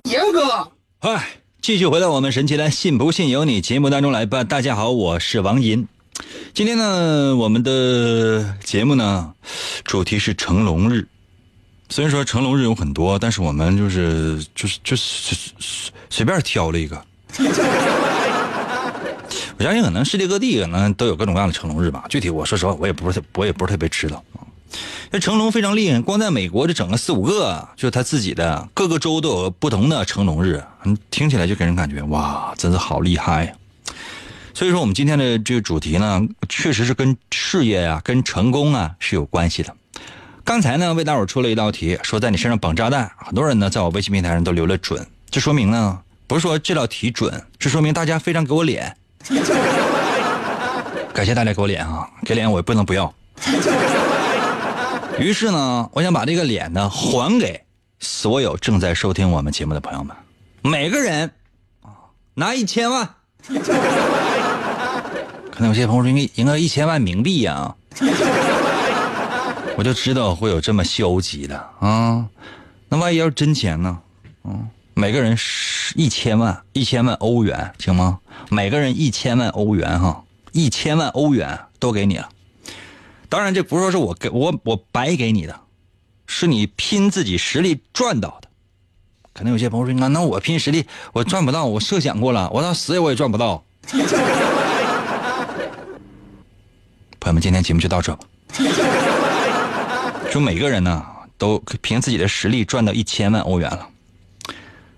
[0.09, 0.67] 严哥。
[0.99, 1.29] 哎，
[1.61, 4.43] 继续回到我们神奇的“信不信由你”节目当中来吧。
[4.43, 5.87] 大家好，我是王银。
[6.53, 9.33] 今天呢，我们的节目呢，
[9.83, 11.07] 主题是成龙日。
[11.89, 17.03] 虽然说成龙日有很多，但是我们就是就是就是随随便挑了一个。
[19.57, 22.05] 我相信可能世界各地可能都有各种各样的成龙日吧。
[22.09, 24.41] 具体我说实话，我也不是我也不是特别知道啊。
[25.11, 33.55] 这成龙非常厉害，光在美国就整了四五个，就是他自己的各个州都有不同的成龙日，嗯，听起来就给人感觉哇，真是好厉害。
[34.55, 39.75] 所以说，我们今天的这个主题呢，确实是跟事业呀、跟成功啊是有关系的。
[40.43, 45.99] 刚才呢，为大伙出了一道题，说在你身上绑炸弹，很多人呢在我微信平台上都留了准，这说明呢，
[46.33, 48.97] 不是说这道题准，是说明大家非常给我脸。
[51.13, 53.13] 感谢大家给我脸啊，给脸我也不能不要。
[55.19, 57.61] 于是呢，我想把这个脸呢还给
[57.99, 60.17] 所有正在收听我们节目的朋友们，
[60.63, 61.29] 每个人
[61.83, 63.07] 啊拿一千万。
[65.51, 67.75] 可能有些朋友说应该应该一千万冥币呀，
[69.77, 72.25] 我就知道会有这么消极的啊。
[72.89, 73.99] 那万一要是真钱呢？
[74.45, 75.37] 嗯，每个人
[75.95, 78.19] 一千万，一千万欧元行吗？
[78.49, 82.29] 每个人一千万欧元哈，一千万欧元都给你了。
[83.27, 85.59] 当然，这不是说是我给我我白给你的，
[86.27, 88.47] 是你拼自己实力赚到的。
[89.33, 91.65] 可能有些朋友说：“那那我拼实力，我赚不到。
[91.65, 93.63] 我设想过了，我到死我也赚不到。
[97.19, 98.25] ”朋友们，今天节目就到这吧。
[100.29, 101.03] 说每个人呢，
[101.39, 103.89] 都凭自己的实力赚到一千万欧元了。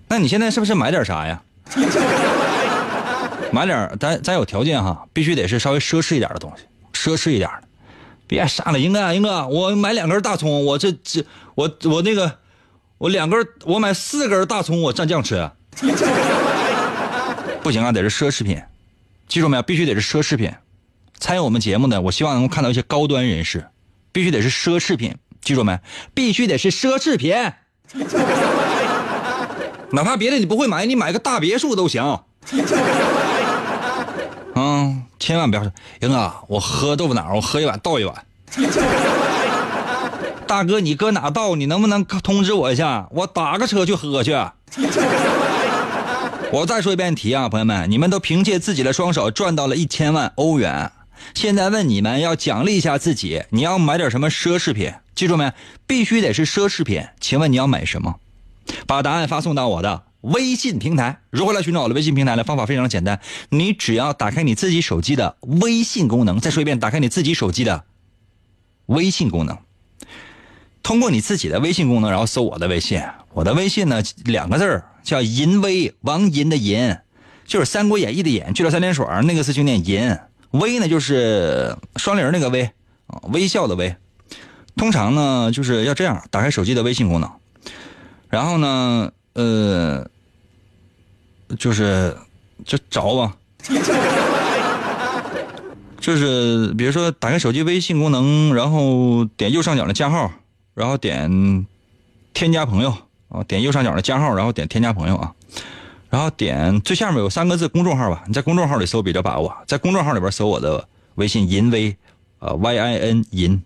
[0.08, 1.42] 那你现在是不是买点啥呀？
[3.52, 6.64] 买点咱咱有条件哈，必须得是稍微奢侈一点的东西，
[6.94, 7.68] 奢侈一点的。
[8.28, 12.40] 别傻了，英哥，英哥，我买两根大葱，我这这我我那个
[12.98, 15.50] 我两根，我买四根大葱，我蘸酱吃。
[17.64, 18.62] 不行啊，得是奢侈品，
[19.28, 19.64] 记住没有？
[19.64, 20.52] 必须得是奢侈品。
[21.20, 23.66] 参与我们节目的，我希望能够看到一些高端人士，
[24.12, 25.80] 必须得是奢侈品，记住没？
[26.14, 27.36] 必须得是奢侈品。
[29.96, 32.20] 哪怕别的你不会买，你买个大别墅都行。
[34.56, 38.14] 嗯，千万不要说，英哥，我喝豆腐脑，我喝一碗倒一碗。
[40.46, 41.56] 大哥，你搁哪倒？
[41.56, 43.08] 你能不能通知我一下？
[43.12, 44.32] 我打个车去喝去。
[46.52, 50.92] 我再说一遍题啊，朋友们，你们都凭借自己的双手赚到了一千万欧元，
[51.34, 54.94] 现在问你们要奖励一下自己，你要买点什么奢侈品？
[55.16, 55.52] 记住没？
[55.88, 57.04] 必须得是奢侈品。
[57.20, 58.16] 请问你要买什么？
[58.88, 60.04] 把答案发送到我的。
[60.22, 62.44] 微信平台如何来寻找我的微信平台呢？
[62.44, 66.40] 方法非常简单，你只要打开你自己手机的微信功能。
[66.40, 67.84] 再说一遍，打开你自己手机的
[68.88, 69.60] 微信功能，
[70.82, 73.04] 通过你自己的微信功能，然后搜我的微信。
[73.34, 76.98] 我的微信呢，两个字叫“银威”，王银的银，
[77.46, 80.18] 就是《三国演义》的演，去了三点水那个字就念银。
[80.52, 82.72] 威呢，就是双零那个威，
[83.32, 83.96] 微笑的微。
[84.76, 87.30] 通常呢，就是要这样，打开手机的微信功能，
[88.36, 90.06] 然后呢，呃。
[91.60, 92.18] 就是
[92.66, 93.38] 就找吧，
[96.02, 100.32] 就是比如说打开手机微信功能，然后点右上角的加号，
[100.74, 101.66] 然后点
[102.34, 102.98] 添加朋友
[103.30, 105.32] 啊，点右上角的加号，然后点添加朋友啊，
[106.10, 111.96] 然后点最下面有三个字公众号吧，你在公众号里搜比较把握，在公众号里边搜我的微信银威，
[112.40, 113.62] 呃 Y I N 银。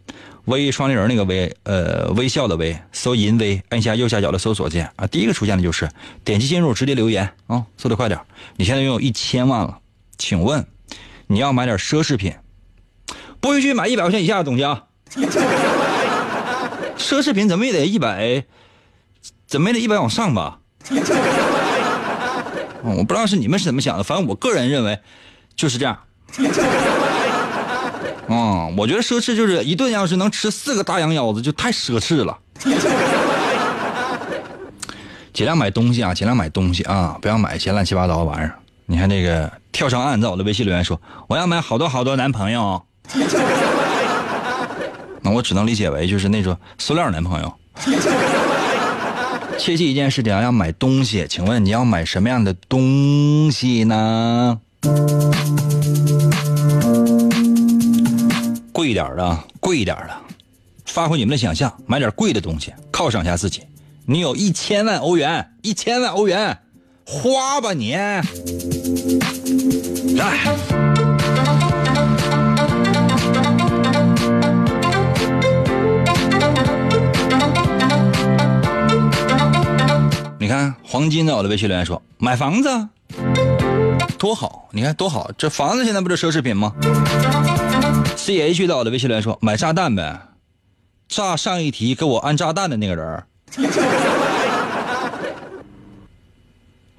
[0.50, 5.88] 微双立人那个微，呃，微笑的微，搜“银微”，按下右下角的搜索键啊，第一个出现的就是
[6.26, 8.20] 点击进入，直接留言啊，速度快点。
[8.58, 9.78] 你现在拥有一千万了，
[10.18, 10.66] 请问
[11.28, 12.34] 你要买点奢侈品？
[13.40, 14.84] 不允许买一百块钱以下的东西啊！
[16.98, 18.44] 奢侈品怎么也得一百，
[19.48, 20.60] 怎么也得一百往上吧？
[22.82, 25.00] 我不知道是你们是怎么想的，反正我个人认为
[25.56, 26.00] 就是这样。
[28.30, 32.38] 嗯，我觉得奢侈就是一顿要是能吃四个大羊腰子，就太奢侈了。
[35.34, 38.54] 尽量买东西啊，尽量买东西啊，不要买一些乱七八糟的玩意儿。
[38.86, 42.82] 你看那个跳上岸在我的微信留言说，我要买好多好多男朋友。
[45.22, 47.54] 那我只能理解为就是那种塑料男朋友。
[49.58, 54.60] 切记一件事情，要买东西，请问你要买什么样的东西呢？
[58.80, 60.16] 贵一点的，贵一点的，
[60.86, 63.62] 发挥你们的想象，买点贵的东西，犒赏一下自己。
[64.06, 66.58] 你有一千万欧元，一千万欧元，
[67.06, 67.94] 花吧你！
[70.16, 70.40] 来，
[80.40, 82.70] 你看黄金在我的微信留言说买房子，
[84.18, 84.70] 多好！
[84.72, 86.74] 你看多好，这房子现在不是奢侈品吗
[88.30, 90.22] ？C H 到我的微信留言说买炸弹呗，
[91.08, 93.24] 炸上一题给我安炸弹的那个人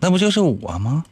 [0.01, 1.05] 那不就是我吗？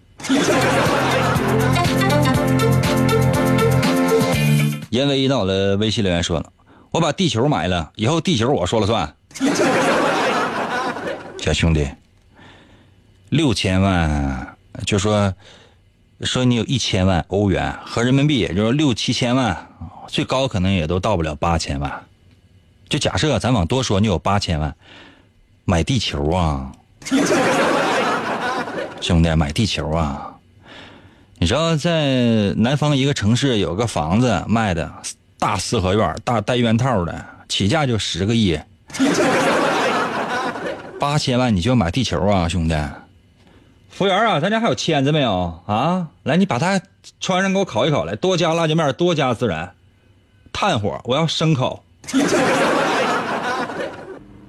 [4.91, 6.53] 严威到我的微信留言说了，
[6.91, 9.15] 我把地球买了，以后地球我说了算。
[11.39, 11.89] 小兄弟，
[13.29, 15.33] 六千万，就说
[16.23, 19.67] 说你有一千万欧元合人民币，也就是六七千万。
[20.09, 21.93] 最高可能也都到不了八千万，
[22.89, 24.75] 就假设咱往多说，你有八千万，
[25.67, 26.73] 买地球啊，
[29.03, 30.35] 兄弟，买地球啊！
[31.39, 34.91] 你知道在南方一个城市有个房子卖的
[35.39, 38.59] 大四合院，大带院套的，起价就十个亿，
[40.99, 42.75] 八千万你就买地球啊，兄弟！
[43.99, 46.07] 服务员啊，咱家还有签子没有啊？
[46.23, 46.81] 来，你把它
[47.19, 49.73] 穿上给我烤一烤来，多加辣椒面，多加孜然。
[50.53, 51.83] 炭火，我要生烤。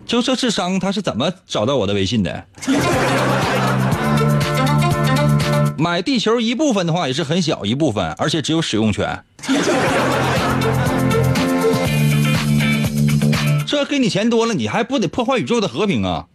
[0.05, 2.43] 就这智商，他是怎么找到我的微信的？
[5.79, 9.23] 买地球一部分的话，也是很小一部分，而且只有使用权。
[13.65, 16.27] 这给你钱多了，你还不得破坏宇宙的和平啊？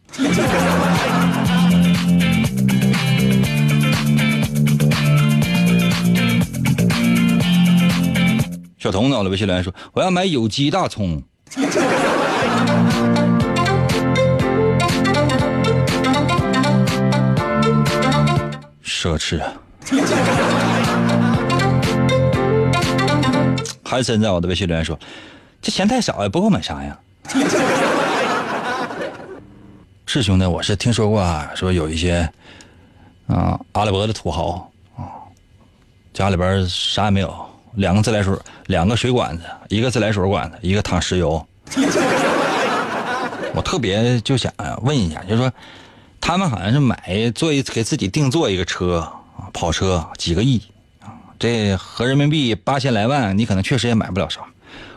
[8.84, 11.22] 小童脑的微信留言说：“我要买有机大葱。
[18.84, 19.54] ”奢侈啊！
[23.82, 24.98] 韩森在我的微信留言说
[25.62, 26.98] ：“这钱太少呀，不够买啥呀？”
[30.04, 32.30] 是兄弟，我是听说过啊，说有一些
[33.28, 35.24] 啊阿拉伯的土豪啊，
[36.12, 37.34] 家里边啥也没有。
[37.76, 41.46] 两个自来水，两个水管子，一个自来水管子，一个淌石油。
[43.54, 45.52] 我特别就想问一下，就是说，
[46.20, 49.08] 他们好像是买做一给自己定做一个车，
[49.52, 50.62] 跑车几个亿
[51.00, 54.40] 啊，这合人民币八千来万，你可能确实也买不了啥。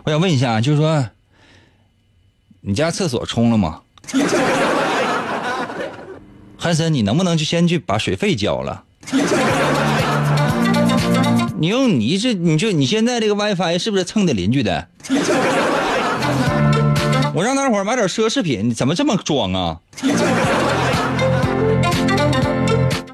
[0.03, 1.07] 我想问一下，就是说，
[2.61, 3.81] 你家厕所冲了吗？
[6.57, 8.83] 汉森，你能不能就先去把水费交了？
[11.59, 14.87] 你用你这，你就你现在这个 WiFi 是不是蹭的邻居的？
[17.33, 19.79] 我让大伙买点奢侈品，你怎么这么装啊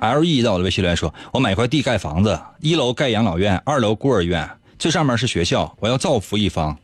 [0.01, 6.77] ？LE 到我的微信来说，我买块地盖房子，一楼盖养老院，二楼孤儿院，最上面是学校，我要造福一方。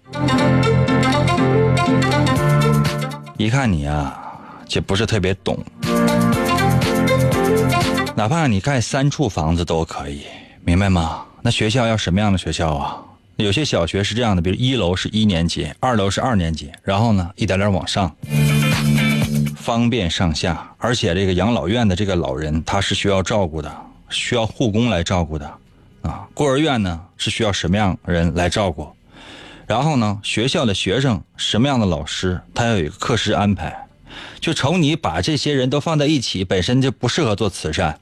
[3.37, 4.17] 一看你啊，
[4.65, 5.57] 就不是特别懂，
[8.15, 10.21] 哪怕你盖三处房子都可以，
[10.63, 11.25] 明白吗？
[11.41, 12.97] 那学校要什么样的学校啊？
[13.37, 18.13] 有些小学是这样的，比如一楼是一年级，二楼是二年级，然后呢一点点往上，
[19.55, 20.69] 方便上下。
[20.77, 23.73] 而且这个养老院的这个老人他是需要照顾的，
[24.09, 25.49] 需要护工来照顾的，
[26.01, 28.89] 啊，孤儿院呢是需要什么样人来照顾？
[29.65, 33.87] 然后呢学校的学生什么样的老师，他要有一个课时安排。
[34.41, 37.97] 就瞅你把这些人都放在一起，本身就不适合做慈善。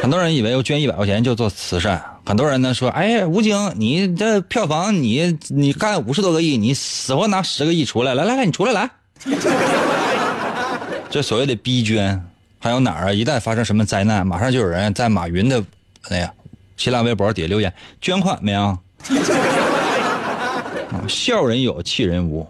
[0.00, 8.90] 很多人以为我捐一百块钱就做慈善，很多人呢说，哎，吴京，你这票房你你干五十多个亿，你死活拿十个亿出来，来来来，你出来来。
[11.10, 12.24] 这所谓的逼捐，
[12.58, 13.12] 还有哪儿啊？
[13.12, 15.62] 一旦发生什么灾难，马上就有人在马云的
[16.08, 16.32] 哎呀
[16.78, 18.78] 新浪微博底下留言捐款没有？
[21.08, 22.46] 笑人有，气人无。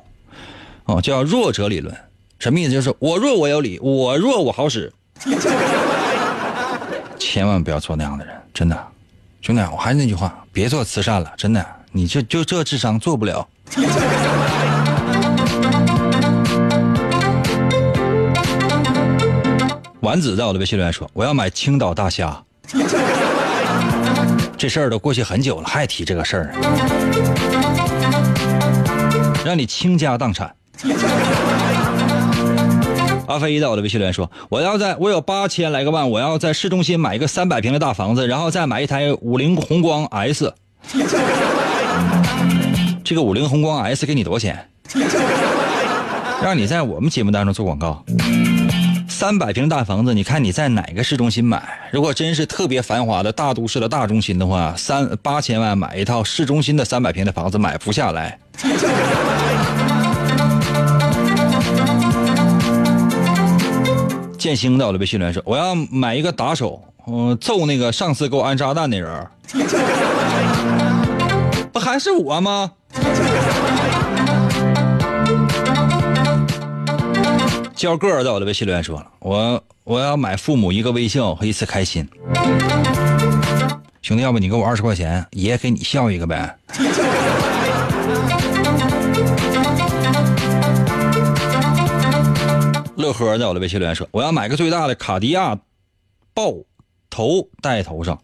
[0.85, 1.93] 哦，叫弱者理论，
[2.39, 2.73] 什么意思？
[2.73, 4.93] 就是我弱我有理，我弱我好使。
[7.33, 8.77] 千万不要做那样的人，真的，
[9.41, 13.49] 兄弟，我还是那句话，别做慈善了，真的，你就就这智商做不了。
[20.01, 22.37] 丸子在我的微信留言说：“我要买青岛大虾。
[24.59, 26.53] ”这事儿都过去很久了，还提这个事儿，
[29.45, 30.53] 让你倾家荡产。
[33.31, 40.53] 阿飞在我的微信留言说：“我要在我有八千来个万，我要在市中心买一个三百平的大房子，然后再买一台五菱宏光 S。
[43.05, 44.69] 这个五菱宏光 S 给你多少钱？
[46.43, 48.05] 让你在我们节目当中做广告。
[49.09, 51.63] 三百平大房子，你看你在哪个市中心买？
[51.93, 58.41] 如果真是特别繁华的大都市的大中心的话，三八千万买一套市中心的三百平的房子买不下来。”
[64.41, 69.27] 建兴到了微信留言说：“我要买一个打手，嗯，揍那个上次给我安炸弹那人，
[71.71, 72.73] 不还是我吗？”
[77.77, 82.09] 焦个儿在我的微信留言说了：“我我要买父母一个微笑和一次开心。”
[84.01, 86.57] 兄弟，要不你给我二十块钱，爷给你笑一个呗。
[93.01, 95.59] 乐呵在我的微信留言说：“我要买个最大的卡地亚
[96.33, 96.53] 爆
[97.09, 98.21] 头戴头上。”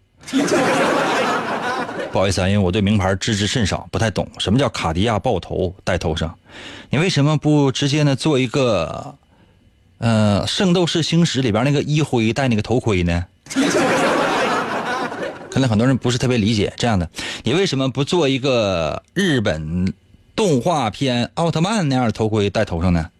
[2.12, 6.38] 不好意思啊，因为我对名牌知之甚少，不太懂什么叫卡地亚爆头戴头上。
[6.90, 9.16] 你为什么不直接呢做一个，
[9.98, 13.26] 呃，《圣斗士星矢》里边那个一辉戴那个头盔呢？
[15.50, 17.08] 可能很多人不是特别理解这样的。
[17.42, 19.92] 你为什么不做一个日本
[20.34, 23.10] 动画片奥特曼那样的头盔戴头上呢？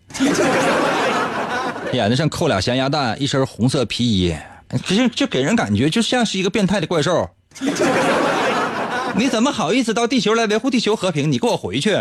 [1.97, 4.37] 眼睛上扣俩咸鸭蛋，一身红色皮衣，
[4.85, 7.29] 就就给人感觉就像是一个变态的怪兽。
[9.17, 11.33] 你怎么好意思到地球来维护地球和平？
[11.33, 11.97] 你给我回去！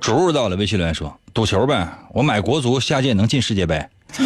[0.00, 3.80] 主入到了，微信留言说：“赌球呗，我买国足下届能进世界杯。”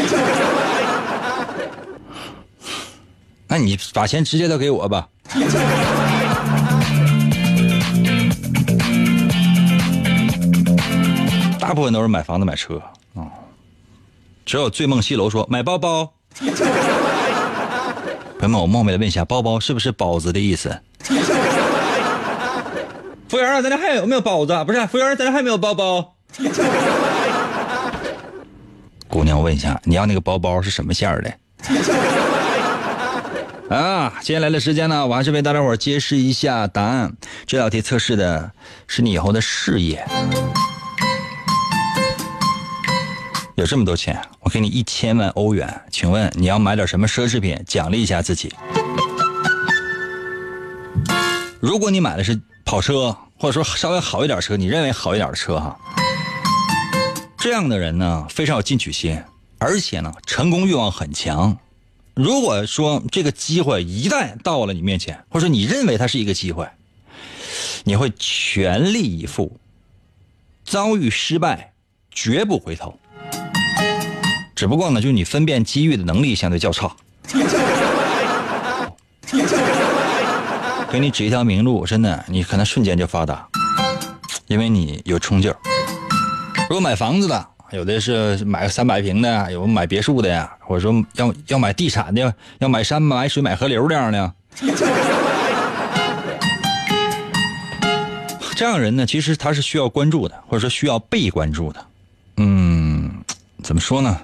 [3.49, 5.07] 那你把钱直接都给我吧。
[11.73, 12.75] 大部分都是买房子买车
[13.15, 13.33] 啊，
[14.45, 16.13] 只有醉梦西楼说买包包。
[18.39, 20.79] 朋友们，我冒昧的问一下，包包是不是包子的意思？
[23.27, 24.53] 服务员啊，咱这还有没有包子？
[24.67, 26.15] 不是，服务员，咱这还没有包包。
[29.09, 31.33] 姑娘，我问一下，你要那个包包是什么馅儿的？
[33.75, 37.17] 啊，接下来的时间呢，我还是为大家伙揭示一下答案。
[37.47, 38.53] 这道题测试的
[38.87, 40.07] 是你以后的事业。
[43.55, 48.51] 有这么多钱，我给你一千万欧元，请问你要买点什么奢侈品奖励一下自己？
[51.61, 55.79] 如果你买的是跑车，或者说稍微好一点车，你认为好一点的车哈，
[57.37, 59.23] 这样的人呢非常有进取心，
[59.59, 61.59] 而且呢成功欲望很强。
[62.15, 66.67] 如果说这个机会一旦到了你面前，或者说你认为它是一个机会，
[67.85, 69.59] 你会全力以赴，
[70.65, 71.75] 遭遇失败
[72.11, 72.99] 绝不回头。
[74.63, 76.89] 只不过呢，就是你分辨机遇的能力相对较差。
[80.89, 83.45] 给你指一条明路，真的，你可能瞬间就发达，
[84.47, 85.57] 因为你有冲劲儿。
[86.69, 94.33] 如果买房子的，有的是买个三百平的，有买别墅的呀，或者说要要买地产的，要买山买水买河流这样的。
[98.55, 101.85] 这样人呢，其实他是需要关注的，或者说需要被关注的。
[102.37, 103.11] 嗯，
[103.61, 104.17] 怎么说呢？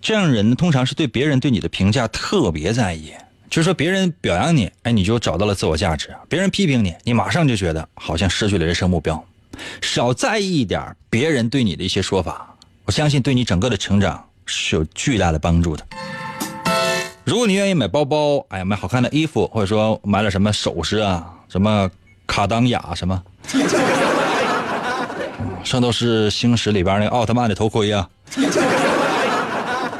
[0.00, 3.12] 这样人，通常是对别人对你的评价特别在意，
[3.50, 9.22] 就是说别人表扬你，哎，你就找到了自我价值；别人批评你，你马上就觉得好像失去了人生目标。
[9.82, 15.84] 少在意一点别人对你的一些说法，我相信对你整个的成长是有巨大的帮助的。
[17.24, 21.90] 如果你愿意买包包，哎，买好看的衣服，或者说买点什么首饰啊，什么
[22.26, 23.22] 卡当雅什么，
[25.64, 28.08] 圣斗士星矢里边那奥特曼的头盔啊，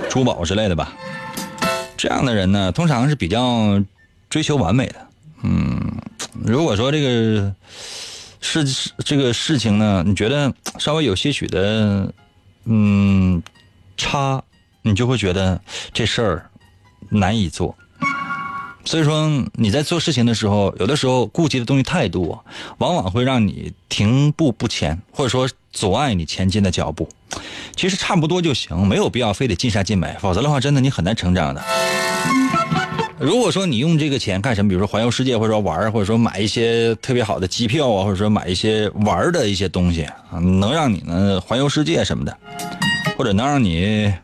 [0.09, 0.93] 珠宝之类的吧。
[1.97, 3.83] 这样的人呢，通常是比较
[4.31, 5.07] 追求完美的。
[5.43, 5.81] 嗯，
[6.45, 7.55] 如果说这个
[8.41, 8.65] 事
[9.05, 12.13] 这个事情呢，你觉得稍微有些许的
[12.65, 13.43] 嗯
[13.97, 14.43] 差，
[14.83, 15.61] 你就会觉得
[15.93, 16.51] 这事儿
[17.09, 17.77] 难以做。
[18.89, 22.43] 所以说你在做事情的时候，有的时候顾及的东西太多，
[22.78, 27.07] 往往会让你停步不前，或者说阻碍你前进的脚步。
[27.76, 31.62] 其实差不多就行，没有必要非得尽善尽美，否则的话，真的你很难成长的。
[33.18, 42.34] 如果说你用这个钱干什么，比如说环游世界，或者说玩或者说买一些特别好的机票啊，或者说买一些玩的一些东西啊，能让你呢环游世界什么的，
[43.18, 44.14] 或者能让你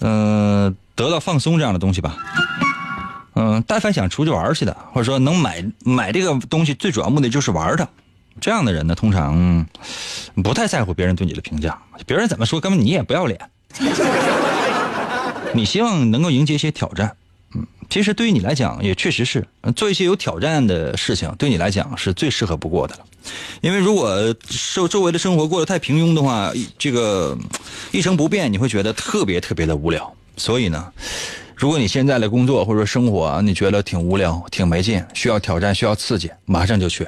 [0.00, 2.16] 嗯得到放松这样的东西吧。
[3.34, 7.88] 嗯，但凡想出去玩去的，或者说能买买这个东西，最主要目的就是玩的，
[8.40, 9.66] 这样的人呢，通常
[10.44, 13.40] 不太在乎别人对你的评价，别人怎么说，根本你也不要脸。
[15.54, 17.16] 你希望能够迎接一些挑战，
[17.54, 23.04] 嗯，其实对于你来讲，也确实是做一些有挑战的事情，对你来讲是最适合不过的了。
[23.62, 27.38] 因为如果受周围的生活过得太平庸的话，这个
[27.92, 30.14] 一成不变，你会觉得特别特别的无聊。
[30.36, 30.92] 所以呢。
[31.62, 37.06] 如果你现在的工作或者生活你觉得挺无聊、挺没劲，需要挑战、需要刺激，马上就去，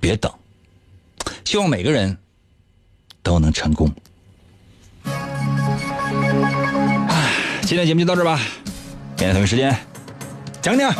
[0.00, 0.32] 别等。
[1.44, 2.16] 希望每个人
[3.22, 3.92] 都能成功。
[5.04, 5.12] 唉，
[7.60, 8.40] 今天节目就到这吧，
[9.18, 9.76] 明天同一时间
[10.62, 10.94] 讲讲。